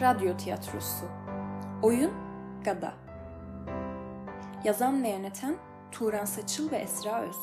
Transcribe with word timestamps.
Radyo 0.00 0.36
Tiyatrosu. 0.36 1.06
Oyun 1.82 2.12
Gada. 2.64 2.92
Yazan 4.64 5.02
ve 5.02 5.08
yöneten 5.08 5.56
Turan 5.92 6.24
Saçıl 6.24 6.70
ve 6.70 6.76
Esra 6.76 7.22
Öz. 7.22 7.36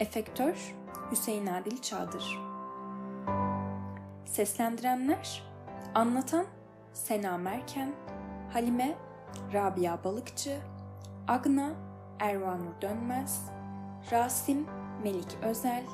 Efektör 0.00 0.74
Hüseyin 1.10 1.46
Adil 1.46 1.82
Çadır 1.82 2.38
Seslendirenler 4.24 5.42
Anlatan 5.94 6.46
Sena 6.92 7.38
Merken 7.38 7.92
Halime 8.52 8.94
Rabia 9.52 10.04
Balıkçı 10.04 10.58
Agna 11.28 11.70
Ervanur 12.20 12.80
Dönmez 12.82 13.50
Rasim 14.12 14.66
Melik 15.02 15.38
Özel 15.42 15.84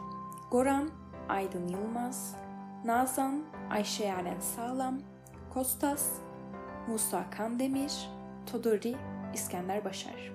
Goran 0.51 0.91
Aydın 1.29 1.69
Yılmaz 1.69 2.37
Nazan 2.85 3.43
Ayşe 3.71 4.05
Yaren 4.05 4.41
Sağlam 4.41 5.14
Kostas 5.54 6.08
Musa 6.89 7.31
Kandemir 7.31 7.93
Todori 8.53 8.95
İskender 9.35 9.85
Başar 9.85 10.32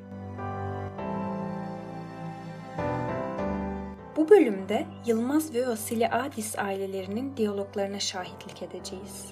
Bu 4.17 4.29
bölümde 4.29 4.85
Yılmaz 5.05 5.53
ve 5.53 5.67
Vasili 5.67 6.09
Adis 6.09 6.59
ailelerinin 6.59 7.37
diyaloglarına 7.37 7.99
şahitlik 7.99 8.63
edeceğiz. 8.63 9.25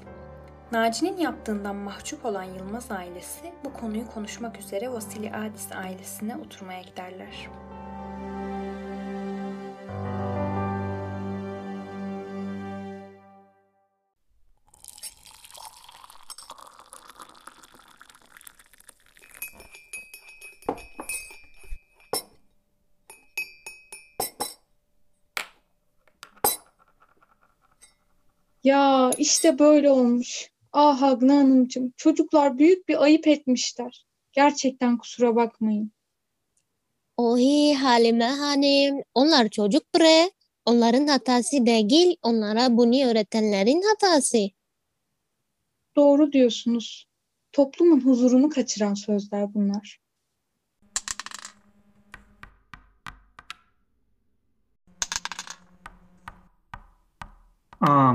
Naci'nin 0.72 1.18
yaptığından 1.18 1.76
mahcup 1.76 2.26
olan 2.26 2.44
Yılmaz 2.44 2.92
ailesi 2.92 3.54
bu 3.66 3.74
konuyu 3.74 4.08
konuşmak 4.08 4.60
üzere 4.60 4.92
Vasili 4.92 5.32
Adis 5.34 5.72
ailesine 5.72 6.36
oturmaya 6.36 6.82
giderler. 6.82 7.50
Ya 28.68 29.12
işte 29.18 29.60
böyle 29.60 29.90
olmuş. 29.90 30.52
Ah 30.74 31.04
Agna 31.04 31.36
Hanımcığım, 31.36 31.94
çocuklar 31.98 32.58
büyük 32.58 32.88
bir 32.88 33.04
ayıp 33.04 33.28
etmişler. 33.28 34.06
Gerçekten 34.32 34.98
kusura 34.98 35.36
bakmayın. 35.36 35.92
Ohi 37.18 37.74
Halime 37.74 38.26
Hanım, 38.26 39.02
onlar 39.14 39.50
çocuk 39.50 39.84
bre. 39.96 40.32
Onların 40.66 41.08
hatası 41.08 41.66
değil, 41.66 42.18
onlara 42.22 42.78
bunu 42.78 43.06
öğretenlerin 43.06 43.82
hatası. 43.82 44.38
Doğru 45.96 46.32
diyorsunuz. 46.32 47.08
Toplumun 47.52 48.02
huzurunu 48.02 48.50
kaçıran 48.50 48.94
sözler 48.94 49.54
bunlar. 49.54 50.00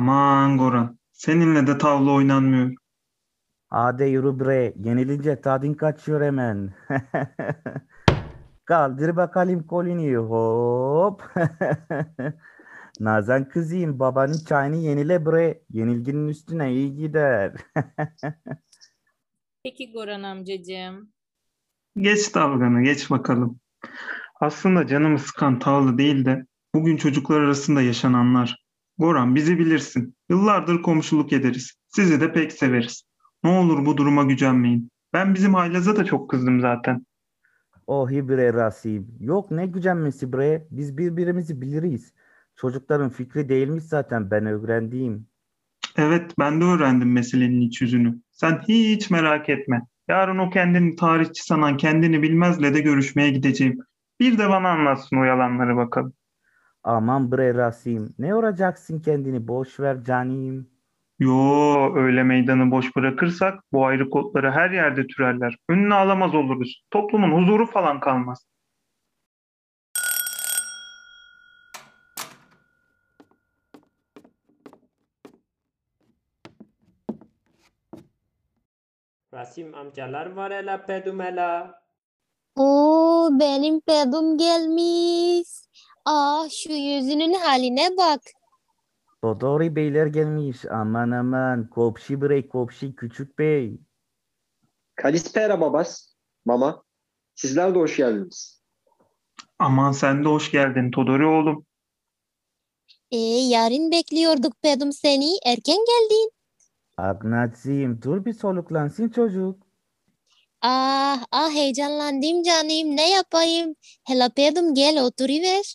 Aman 0.03 0.59
Goran. 0.59 0.99
Seninle 1.13 1.67
de 1.67 1.79
tavla 1.79 2.11
oynanmıyor. 2.13 2.75
Hadi 3.69 4.05
yürü 4.05 4.41
bre. 4.41 4.75
Yenilince 4.85 5.41
tadın 5.41 5.75
kaçıyor 5.75 6.23
hemen. 6.23 6.75
Kaldır 8.65 9.17
bakalım 9.17 9.67
kolini. 9.67 10.17
Hop. 10.17 11.23
Nazan 13.01 13.49
kızım 13.49 13.99
babanın 13.99 14.45
çayını 14.49 14.77
yenile 14.77 15.27
bre. 15.27 15.63
Yenilginin 15.71 16.29
üstüne 16.29 16.73
iyi 16.73 16.97
gider. 16.97 17.53
Peki 19.65 19.93
Goran 19.93 20.23
amcacığım. 20.23 21.13
Geç 21.97 22.35
dalganı, 22.35 22.83
geç 22.83 23.11
bakalım. 23.11 23.61
Aslında 24.41 24.87
canımı 24.87 25.19
sıkan 25.19 25.59
tavla 25.59 25.99
değil 25.99 26.25
de 26.25 26.47
bugün 26.75 26.97
çocuklar 26.97 27.41
arasında 27.41 27.83
yaşananlar. 27.83 28.62
Goran 28.99 29.35
bizi 29.35 29.59
bilirsin. 29.59 30.17
Yıllardır 30.31 30.83
komşuluk 30.83 31.33
ederiz. 31.33 31.73
Sizi 31.87 32.21
de 32.21 32.33
pek 32.33 32.53
severiz. 32.53 33.03
Ne 33.45 33.51
olur 33.51 33.87
bu 33.87 33.97
duruma 33.97 34.23
gücenmeyin. 34.23 34.91
Ben 35.13 35.35
bizim 35.35 35.55
Haylaz'a 35.55 35.97
da 35.97 36.05
çok 36.05 36.31
kızdım 36.31 36.61
zaten. 36.61 37.07
Ohi 37.87 38.29
bre 38.29 38.53
Rasim. 38.53 39.07
Yok 39.21 39.51
ne 39.51 39.67
gücenmesi 39.67 40.33
bre. 40.33 40.67
Biz 40.71 40.99
birbirimizi 40.99 41.61
biliriz. 41.61 42.13
Çocukların 42.57 43.11
fikri 43.11 43.49
değilmiş 43.49 43.85
zaten 43.85 44.31
ben 44.31 44.47
öğrendiğim. 44.47 45.27
Evet, 45.97 46.35
ben 46.39 46.61
de 46.61 46.65
öğrendim 46.65 47.13
meselenin 47.13 47.61
iç 47.61 47.81
yüzünü. 47.81 48.19
Sen 48.31 48.61
hiç 48.69 49.11
merak 49.11 49.49
etme. 49.49 49.83
Yarın 50.09 50.39
o 50.39 50.51
kendini 50.51 50.97
tarihçi 50.97 51.43
sanan 51.45 51.77
kendini 51.77 52.23
bilmezle 52.23 52.75
de 52.75 52.81
görüşmeye 52.81 53.31
gideceğim. 53.31 53.79
Bir 54.21 54.39
de 54.39 54.49
bana 54.49 54.69
anlatsın 54.69 55.17
o 55.17 55.25
yalanları 55.25 55.77
bakalım. 55.77 56.13
Aman 56.85 57.33
bre 57.33 57.55
Rasim. 57.55 58.15
Ne 58.19 58.29
yoracaksın 58.29 59.01
kendini 59.01 59.49
boş 59.49 59.81
ver 59.81 60.05
canim. 60.05 60.71
Yo, 61.19 61.95
öyle 61.97 62.23
meydanı 62.23 62.71
boş 62.71 62.97
bırakırsak 62.97 63.65
bu 63.73 63.87
ayrı 63.87 64.11
kodları 64.11 64.51
her 64.51 64.71
yerde 64.71 65.07
türerler. 65.07 65.57
Önüne 65.69 65.95
alamaz 65.95 66.35
oluruz. 66.35 66.83
Toplumun 66.91 67.33
huzuru 67.43 67.67
falan 67.67 68.01
kalmaz. 68.01 68.47
Rasim 79.35 79.75
amcalar 79.75 80.33
var 80.33 80.53
hele 80.53 80.87
pedumela. 80.87 81.83
Oo, 82.57 83.31
benim 83.41 83.81
pedum 83.81 84.39
gelmiş. 84.39 85.49
Ah, 86.05 86.49
şu 86.51 86.73
yüzünün 86.73 87.35
haline 87.35 87.97
bak. 87.97 88.21
Todori 89.23 89.77
beyler 89.77 90.07
gelmiş. 90.07 90.65
Aman 90.71 91.11
aman. 91.11 91.71
Kopşi 91.71 92.21
bre 92.21 92.49
kopşi 92.49 92.95
küçük 92.95 93.39
bey. 93.39 93.81
Kalispera 94.95 95.61
babas, 95.61 96.15
mama. 96.45 96.83
Sizler 97.35 97.75
de 97.75 97.79
hoş 97.79 97.97
geldiniz. 97.97 98.63
Aman 99.59 99.93
sen 99.93 100.25
de 100.25 100.29
hoş 100.29 100.51
geldin 100.51 100.91
Todori 100.91 101.27
oğlum. 101.27 101.67
E, 103.11 103.17
yarın 103.19 103.91
bekliyorduk 103.91 104.63
pedum 104.63 104.93
seni. 104.93 105.31
Erken 105.47 105.79
geldin. 105.79 106.31
Agnacığım 106.97 108.03
dur 108.03 108.25
bir 108.25 108.33
soluklansın 108.33 109.09
çocuk. 109.09 109.67
Ah, 110.63 111.25
ah 111.33 111.51
heyecanlandım 111.51 112.43
canım. 112.43 112.97
Ne 112.97 113.11
yapayım? 113.11 113.75
Hele 114.05 114.29
pedum 114.37 114.75
gel 114.75 115.05
oturuver. 115.05 115.75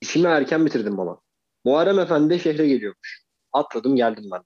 İşimi 0.00 0.26
erken 0.26 0.66
bitirdim 0.66 0.94
mama. 0.94 1.20
Muharrem 1.64 1.98
Efendi 1.98 2.30
de 2.30 2.38
şehre 2.38 2.66
geliyormuş. 2.68 3.22
Atladım 3.52 3.96
geldim 3.96 4.24
ben. 4.32 4.42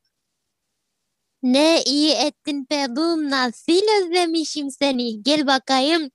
Ne 1.43 1.83
iyi 1.83 2.13
ettin 2.27 2.65
pedum. 2.65 3.31
Nasıl 3.31 3.73
özlemişim 4.03 4.71
seni. 4.71 5.23
Gel 5.23 5.47
bakayım. 5.47 6.11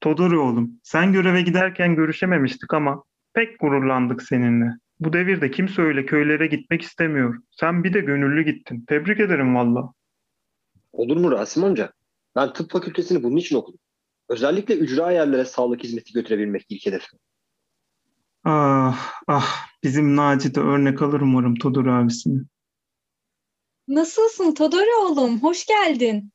Todori 0.00 0.38
oğlum, 0.38 0.80
sen 0.82 1.12
göreve 1.12 1.42
giderken 1.42 1.96
görüşememiştik 1.96 2.74
ama 2.74 3.04
pek 3.34 3.60
gururlandık 3.60 4.22
seninle. 4.22 4.70
Bu 5.00 5.12
devirde 5.12 5.50
kimse 5.50 5.82
öyle 5.82 6.06
köylere 6.06 6.46
gitmek 6.46 6.82
istemiyor. 6.82 7.42
Sen 7.50 7.84
bir 7.84 7.94
de 7.94 8.00
gönüllü 8.00 8.42
gittin. 8.52 8.84
Tebrik 8.88 9.20
ederim 9.20 9.54
valla. 9.54 9.92
Olur 10.92 11.16
mu 11.16 11.30
Rasim 11.30 11.64
amca? 11.64 11.92
Ben 12.36 12.52
tıp 12.52 12.70
fakültesini 12.70 13.22
bunun 13.22 13.36
için 13.36 13.56
okudum. 13.56 13.80
Özellikle 14.28 14.74
ücra 14.74 15.12
yerlere 15.12 15.44
sağlık 15.44 15.84
hizmeti 15.84 16.12
götürebilmek 16.12 16.66
ilk 16.68 16.86
hedefim. 16.86 17.18
Ah 18.44 19.12
ah 19.28 19.66
bizim 19.82 20.16
Naci 20.16 20.54
de 20.54 20.60
örnek 20.60 21.02
alır 21.02 21.20
umarım 21.20 21.54
Todori 21.54 21.90
abisini. 21.90 22.40
Nasılsın 23.88 24.54
Todori 24.54 24.94
oğlum? 24.94 25.42
Hoş 25.42 25.66
geldin. 25.66 26.32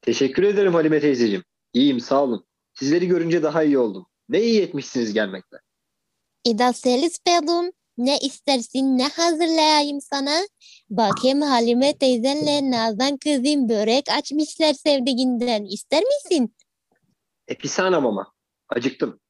Teşekkür 0.00 0.42
ederim 0.42 0.74
Halime 0.74 1.00
teyzeciğim. 1.00 1.44
İyiyim 1.72 2.00
sağ 2.00 2.22
olun. 2.22 2.46
Sizleri 2.74 3.06
görünce 3.08 3.42
daha 3.42 3.62
iyi 3.62 3.78
oldum. 3.78 4.06
Ne 4.28 4.42
iyi 4.42 4.60
etmişsiniz 4.60 5.12
gelmekle. 5.12 5.58
İda 6.44 6.72
selis 6.72 7.18
pedum. 7.24 7.70
Ne 7.98 8.18
istersin 8.18 8.98
ne 8.98 9.08
hazırlayayım 9.08 10.00
sana? 10.00 10.40
Bakayım 10.90 11.40
Halime 11.40 11.98
teyzenle 11.98 12.70
Nazan 12.70 13.16
kızım 13.16 13.68
börek 13.68 14.04
açmışlar 14.08 14.72
sevdiğinden. 14.72 15.64
İster 15.64 16.02
misin? 16.02 16.54
E 17.48 17.54
pisanam 17.54 18.06
ama. 18.06 18.32
Acıktım. 18.68 19.20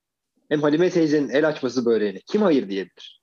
Hem 0.48 0.62
Halime 0.62 0.90
teyzenin 0.90 1.28
el 1.28 1.48
açması 1.48 1.86
böreğine 1.86 2.20
kim 2.26 2.42
hayır 2.42 2.68
diyebilir? 2.68 3.22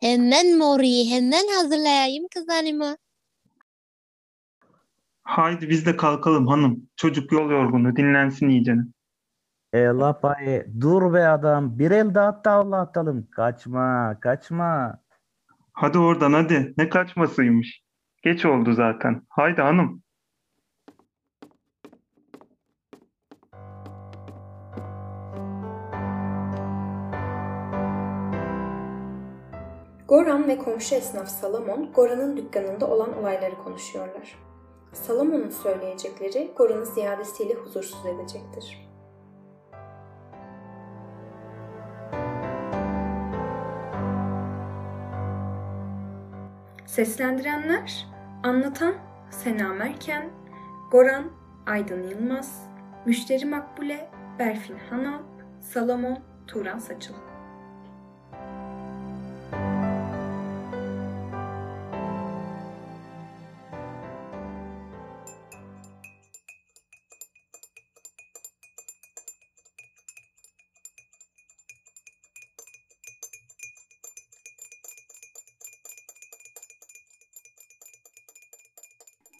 Hemen 0.00 0.58
mori, 0.58 1.10
hemen 1.10 1.54
hazırlayayım 1.56 2.26
kız 2.34 2.48
hanımı. 2.48 2.96
Haydi 5.22 5.68
biz 5.68 5.86
de 5.86 5.96
kalkalım 5.96 6.46
hanım. 6.46 6.88
Çocuk 6.96 7.32
yol 7.32 7.50
yorgunu 7.50 7.96
dinlensin 7.96 8.48
iyicene. 8.48 8.82
E 9.72 9.78
la 9.78 10.20
paye. 10.20 10.66
Dur 10.80 11.14
be 11.14 11.28
adam. 11.28 11.78
Bir 11.78 11.90
el 11.90 12.14
daha 12.14 12.42
tavla 12.42 12.80
atalım. 12.80 13.28
Kaçma, 13.30 14.16
kaçma. 14.20 14.98
Hadi 15.72 15.98
oradan 15.98 16.32
hadi. 16.32 16.74
Ne 16.76 16.88
kaçmasıymış. 16.88 17.82
Geç 18.22 18.44
oldu 18.44 18.72
zaten. 18.72 19.22
Haydi 19.28 19.60
hanım. 19.60 20.02
Goran 30.12 30.48
ve 30.48 30.58
komşu 30.58 30.94
esnaf 30.94 31.28
Salamon, 31.28 31.92
Goran'ın 31.92 32.36
dükkanında 32.36 32.90
olan 32.90 33.18
olayları 33.18 33.56
konuşuyorlar. 33.64 34.38
Salamon'un 34.92 35.50
söyleyecekleri 35.50 36.52
Goran'ı 36.56 36.86
ziyadesiyle 36.86 37.54
huzursuz 37.54 38.06
edecektir. 38.06 38.88
Seslendirenler 46.86 48.06
Anlatan 48.42 48.94
Sena 49.30 49.68
Merken, 49.68 50.30
Goran 50.90 51.24
Aydın 51.66 52.02
Yılmaz, 52.08 52.70
Müşteri 53.06 53.44
Makbule 53.44 54.10
Berfin 54.38 54.78
Hanalp, 54.90 55.24
Salomon 55.60 56.18
Turan 56.46 56.78
Saçıl. 56.78 57.31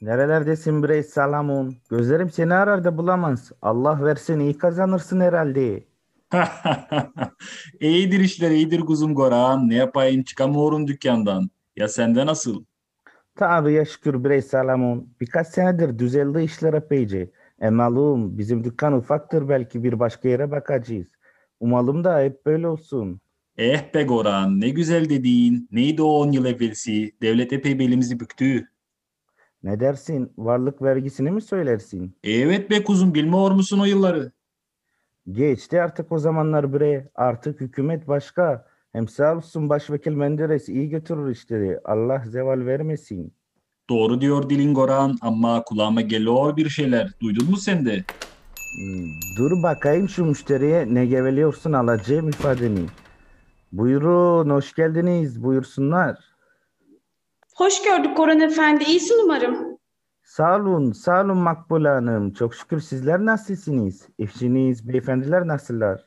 Nerelerdesin 0.03 0.83
bre 0.83 1.03
Salamon? 1.03 1.75
Gözlerim 1.91 2.31
seni 2.31 2.55
arar 2.55 2.85
da 2.85 2.99
bulamaz. 2.99 3.53
Allah 3.63 4.05
versin 4.05 4.41
iyi 4.41 4.59
kazanırsın 4.59 5.21
herhalde. 5.21 5.85
iyidir 7.81 8.21
işler 8.21 8.51
iyidir 8.51 8.81
kuzum 8.81 9.15
Goran. 9.15 9.69
Ne 9.69 9.75
yapayım 9.75 10.23
çıkamıyorum 10.23 10.87
dükkandan. 10.87 11.51
Ya 11.77 11.89
sende 11.89 12.27
nasıl? 12.27 12.65
Tanrı'ya 13.35 13.85
şükür 13.85 14.25
bre 14.25 14.43
Salamon. 14.43 15.09
Birkaç 15.21 15.47
senedir 15.47 15.99
düzeldi 15.99 16.43
işler 16.43 16.75
epeyce. 16.75 17.31
E 17.61 17.71
malum 17.71 18.39
bizim 18.39 18.65
dükkan 18.65 18.93
ufaktır 18.93 19.49
belki 19.49 19.83
bir 19.83 19.99
başka 19.99 20.29
yere 20.29 20.51
bakacağız. 20.51 21.07
Umalım 21.61 22.05
da 22.05 22.21
hep 22.21 22.47
böyle 22.47 22.69
olsun. 22.69 23.21
Eh 23.57 23.95
be 23.95 24.03
Goran 24.03 24.61
ne 24.61 24.69
güzel 24.69 25.09
dediğin. 25.09 25.69
Neydi 25.73 26.03
o 26.03 26.07
10 26.07 26.33
yıl 26.33 26.45
evvelsi? 26.45 27.13
Devlet 27.23 27.53
epey 27.53 27.79
belimizi 27.79 28.21
büktü. 28.21 28.72
Ne 29.65 29.81
dersin? 29.81 30.33
Varlık 30.39 30.83
vergisini 30.83 31.31
mi 31.31 31.43
söylersin? 31.43 32.17
Evet 32.25 32.71
be 32.71 32.85
kuzum 32.85 33.15
bilmiyor 33.15 33.51
musun 33.51 33.79
o 33.79 33.85
yılları? 33.85 34.33
Geçti 35.33 35.83
artık 35.83 36.13
o 36.13 36.19
zamanlar 36.19 36.73
bre. 36.73 37.09
Artık 37.15 37.61
hükümet 37.61 38.09
başka. 38.09 38.67
Hem 38.93 39.09
sağ 39.09 39.37
olsun 39.37 39.69
Başvekil 39.69 40.13
Menderes 40.13 40.69
iyi 40.69 40.89
götürür 40.89 41.31
işleri. 41.31 41.79
Allah 41.85 42.23
zeval 42.27 42.67
vermesin. 42.67 43.33
Doğru 43.91 44.21
diyor 44.21 44.51
dilin 44.51 44.75
Goran 44.75 45.17
ama 45.21 45.63
kulağıma 45.65 46.01
geliyor 46.01 46.57
bir 46.57 46.69
şeyler. 46.69 47.11
Duydun 47.21 47.51
mu 47.51 47.57
sen 47.57 47.87
de? 47.87 48.05
Hmm, 48.77 49.11
Dur 49.39 49.63
bakayım 49.63 50.09
şu 50.09 50.25
müşteriye 50.25 50.95
ne 50.95 51.07
geveliyorsun 51.07 51.73
alacağım 51.73 52.29
ifadeni. 52.29 52.87
Buyurun, 53.73 54.51
hoş 54.51 54.75
geldiniz. 54.75 55.43
Buyursunlar. 55.45 56.19
Hoş 57.57 57.83
gördük 57.83 58.17
Goran 58.17 58.41
Efendi. 58.41 58.85
İyisin 58.85 59.25
umarım. 59.25 59.79
Sağ 60.25 60.57
olun, 60.57 60.93
sağ 60.93 61.25
olun 61.25 61.37
Makbule 61.37 61.89
Hanım. 61.89 62.33
Çok 62.33 62.55
şükür 62.55 62.81
sizler 62.81 63.25
nasılsınız? 63.25 64.09
Eşiniz, 64.19 64.89
beyefendiler 64.89 65.47
nasıllar? 65.47 66.07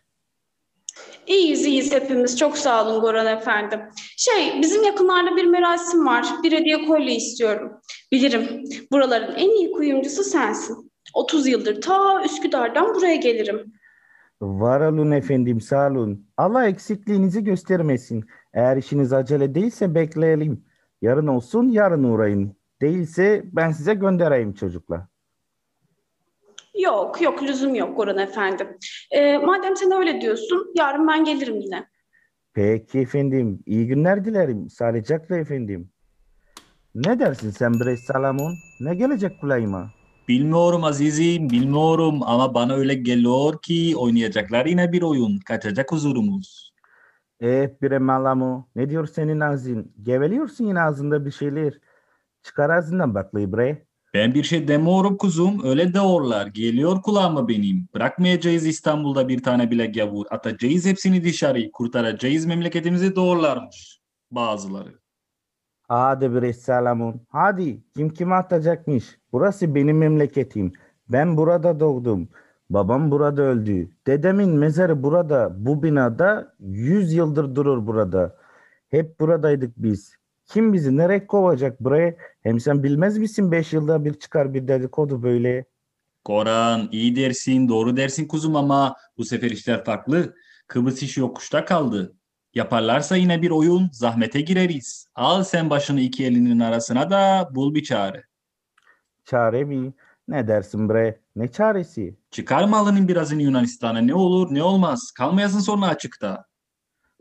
İyiyiz 1.28 1.66
iyiyiz 1.66 1.94
hepimiz. 1.94 2.38
Çok 2.40 2.58
sağ 2.58 2.86
olun 2.88 3.02
Goran 3.02 3.26
Efendi. 3.26 3.90
Şey 4.18 4.62
bizim 4.62 4.84
yakınlarda 4.84 5.36
bir 5.36 5.46
merasim 5.46 6.06
var. 6.06 6.26
Bir 6.44 6.52
hediye 6.52 6.86
kolye 6.86 7.16
istiyorum. 7.16 7.72
Bilirim 8.12 8.64
buraların 8.92 9.36
en 9.36 9.50
iyi 9.50 9.72
kuyumcusu 9.72 10.24
sensin. 10.24 10.92
30 11.14 11.48
yıldır 11.48 11.82
ta 11.82 12.24
Üsküdar'dan 12.26 12.96
buraya 12.96 13.16
gelirim. 13.16 13.74
Var 14.42 14.82
olun 14.82 15.12
efendim, 15.12 15.62
sağ 15.62 15.88
olun. 15.88 16.28
Allah 16.38 16.68
eksikliğinizi 16.68 17.44
göstermesin. 17.44 18.26
Eğer 18.54 18.78
işiniz 18.78 19.14
acele 19.14 19.56
değilse 19.56 19.96
bekleyelim. 19.96 20.65
Yarın 21.02 21.28
olsun, 21.28 21.70
yarın 21.70 22.04
uğrayın. 22.04 22.56
Değilse 22.82 23.44
ben 23.46 23.72
size 23.72 23.94
göndereyim 23.94 24.54
çocukla. 24.54 25.08
Yok 26.80 27.22
yok 27.22 27.44
lüzum 27.44 27.76
yok 27.76 27.98
Goran 27.98 28.18
Efendi. 28.18 28.78
Ee, 29.12 29.38
madem 29.38 29.76
sen 29.76 29.92
öyle 29.92 30.22
diyorsun 30.22 30.72
yarın 30.76 31.08
ben 31.08 31.24
gelirim 31.24 31.60
yine. 31.62 31.88
Peki 32.54 33.00
efendim, 33.00 33.64
iyi 33.66 33.88
günler 33.88 34.26
dilerim. 34.26 34.70
Sağlıcakla 34.70 35.38
efendim. 35.38 35.90
Ne 36.96 37.20
dersin 37.20 37.52
sen 37.52 37.80
bre 37.80 37.98
Salamon? 37.98 38.56
Ne 38.80 38.96
gelecek 38.96 39.42
kulağıma? 39.42 39.92
Bilmiyorum 40.28 40.84
azizim, 40.84 41.50
bilmiyorum 41.50 42.20
ama 42.24 42.54
bana 42.54 42.74
öyle 42.74 42.94
geliyor 42.94 43.62
ki 43.62 43.94
oynayacaklar 43.98 44.66
yine 44.66 44.92
bir 44.92 45.02
oyun. 45.02 45.40
Kaçacak 45.40 45.92
huzurumuz. 45.92 46.75
Eh 47.42 47.70
bre 47.82 48.00
Malamo, 48.00 48.68
ne 48.76 48.90
diyor 48.90 49.08
senin 49.08 49.40
ağzın? 49.40 49.94
Geveliyorsun 50.04 50.66
yine 50.66 50.82
ağzında 50.82 51.26
bir 51.26 51.32
şeyler. 51.32 51.74
Çıkar 52.44 52.70
ağzından 52.70 53.16
baklayı 53.16 53.54
bre. 53.54 53.86
Ben 54.14 54.34
bir 54.34 54.44
şey 54.44 54.68
demiyorum 54.68 55.18
kuzum, 55.18 55.62
öyle 55.64 55.94
diyorlar. 55.94 56.48
Geliyor 56.48 57.02
kulağıma 57.02 57.48
benim. 57.48 57.88
Bırakmayacağız 57.94 58.66
İstanbul'da 58.66 59.28
bir 59.28 59.44
tane 59.44 59.72
bile 59.72 59.86
gavur. 59.86 60.26
Atacağız 60.30 60.86
hepsini 60.86 61.24
dışarı. 61.24 61.72
Kurtaracağız 61.72 62.46
memleketimizi 62.46 63.16
doğrularmış 63.16 64.00
bazıları. 64.32 65.00
Hadi 65.88 66.34
bre 66.34 66.54
Salamon, 66.54 67.22
hadi. 67.30 67.84
Kim 67.96 68.10
kime 68.10 68.36
atacakmış? 68.36 69.18
Burası 69.32 69.76
benim 69.76 69.98
memleketim. 69.98 70.74
Ben 71.10 71.38
burada 71.38 71.80
doğdum. 71.80 72.30
Babam 72.70 73.12
burada 73.12 73.42
öldü. 73.42 73.90
Dedemin 74.08 74.50
mezarı 74.50 75.04
burada. 75.04 75.66
Bu 75.66 75.84
binada 75.84 76.56
100 76.60 77.14
yıldır 77.14 77.56
durur 77.56 77.88
burada. 77.88 78.36
Hep 78.90 79.20
buradaydık 79.20 79.74
biz. 79.78 80.16
Kim 80.46 80.74
bizi 80.74 80.98
nereye 80.98 81.28
kovacak 81.28 81.80
bre? 81.80 82.18
Hem 82.42 82.60
sen 82.60 82.84
bilmez 82.84 83.18
misin 83.18 83.52
5 83.52 83.74
yılda 83.74 84.06
bir 84.06 84.14
çıkar 84.14 84.54
bir 84.54 84.68
dedikodu 84.68 85.24
böyle. 85.24 85.66
Koran, 86.24 86.90
iyi 86.92 87.16
dersin, 87.16 87.70
doğru 87.70 87.98
dersin 87.98 88.28
kuzum 88.28 88.56
ama 88.56 88.96
bu 89.18 89.26
sefer 89.26 89.52
işler 89.52 89.84
farklı. 89.84 90.36
Kıbrıs 90.68 91.04
işi 91.04 91.20
yokuşta 91.20 91.66
kaldı. 91.66 92.16
Yaparlarsa 92.54 93.16
yine 93.16 93.42
bir 93.42 93.50
oyun, 93.50 93.90
zahmete 93.92 94.42
gireriz. 94.42 95.08
Al 95.16 95.44
sen 95.44 95.70
başını 95.70 96.02
iki 96.02 96.26
elinin 96.26 96.60
arasına 96.60 97.10
da 97.10 97.50
bul 97.52 97.74
bir 97.76 97.84
çare. 97.84 98.24
Çare 99.26 99.64
mi? 99.64 99.94
Ne 100.28 100.48
dersin 100.48 100.90
bre? 100.90 101.20
Ne 101.36 101.48
çaresi? 101.48 102.18
Çıkar 102.32 102.68
malının 102.68 103.08
birazını 103.08 103.42
Yunanistan'a 103.42 104.00
ne 104.00 104.14
olur 104.14 104.54
ne 104.54 104.64
olmaz. 104.64 105.12
Kalmayasın 105.12 105.60
sonra 105.60 105.88
açıkta. 105.88 106.46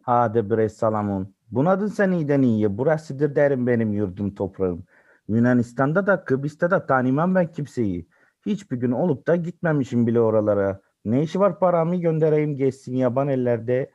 Hadi 0.02 0.50
bre 0.50 0.68
Salamon. 0.68 1.34
Bunadın 1.50 1.86
sen 1.86 2.10
iyiden 2.10 2.42
iyiye. 2.42 2.78
Burasıdır 2.78 3.34
derim 3.34 3.66
benim 3.66 3.92
yurdum 3.92 4.34
toprağım. 4.34 4.84
Yunanistan'da 5.28 6.06
da 6.06 6.24
Kıbrıs'ta 6.24 6.70
da 6.70 6.86
tanımam 6.86 7.34
ben 7.34 7.52
kimseyi. 7.52 8.08
Hiçbir 8.46 8.76
gün 8.76 8.90
olup 8.90 9.26
da 9.26 9.36
gitmemişim 9.36 10.06
bile 10.06 10.20
oralara. 10.20 10.80
Ne 11.04 11.22
işi 11.22 11.40
var 11.40 11.58
paramı 11.58 11.96
göndereyim 11.96 12.56
geçsin 12.56 12.96
yaban 12.96 13.28
ellerde. 13.28 13.90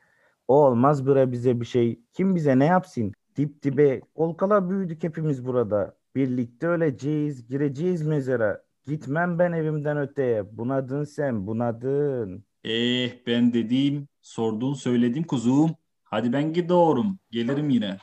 O 0.48 0.66
olmaz 0.66 1.08
bre 1.08 1.32
bize 1.32 1.62
bir 1.62 1.66
şey. 1.66 2.01
Kim 2.13 2.36
bize 2.36 2.60
ne 2.60 2.66
yapsın? 2.66 3.13
Dip 3.36 3.63
dibe 3.63 4.01
kolkala 4.16 4.70
büyüdük 4.70 5.04
hepimiz 5.04 5.46
burada. 5.46 5.96
Birlikte 6.16 6.68
öleceğiz, 6.68 7.48
gireceğiz 7.48 8.01
mezara. 8.01 8.69
Gitmem 8.89 9.39
ben 9.39 9.51
evimden 9.51 9.98
öteye. 9.98 10.58
Bunadın 10.58 11.03
sen, 11.03 11.48
bunadın. 11.48 12.43
Eh 12.63 13.12
ben 13.27 13.53
dediğim, 13.53 14.08
sordun 14.22 14.74
söyledim 14.74 15.24
kuzum. 15.24 15.72
Hadi 16.03 16.34
ben 16.34 16.53
gidiyorum. 16.53 17.19
Gelirim 17.31 17.69
yine. 17.69 17.98